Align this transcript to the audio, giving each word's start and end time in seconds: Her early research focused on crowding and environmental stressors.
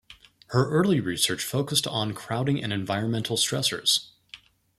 Her 0.47 0.67
early 0.71 0.99
research 0.99 1.43
focused 1.43 1.85
on 1.85 2.15
crowding 2.15 2.63
and 2.63 2.73
environmental 2.73 3.37
stressors. 3.37 4.07